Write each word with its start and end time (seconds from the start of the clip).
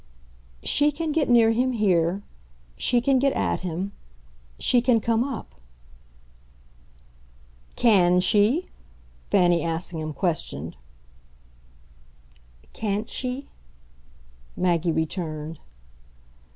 "She 0.63 0.91
can 0.91 1.11
get 1.11 1.29
near 1.29 1.51
him 1.51 1.73
here. 1.73 2.23
She 2.75 3.01
can 3.01 3.19
get 3.19 3.33
'at' 3.33 3.59
him. 3.59 3.91
She 4.57 4.81
can 4.81 4.99
come 4.99 5.23
up." 5.23 5.53
"CAN 7.75 8.19
she?" 8.21 8.69
Fanny 9.29 9.63
Assingham 9.63 10.13
questioned. 10.13 10.75
"CAN'T 12.73 13.09
she?" 13.09 13.47
Maggie 14.57 14.91
returned. 14.91 15.59